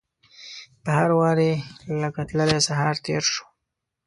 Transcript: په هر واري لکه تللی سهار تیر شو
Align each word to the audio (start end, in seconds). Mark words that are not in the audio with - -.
په 0.83 0.89
هر 0.99 1.09
واري 1.19 1.53
لکه 2.01 2.21
تللی 2.29 2.59
سهار 2.67 2.95
تیر 3.05 3.23
شو 3.33 3.45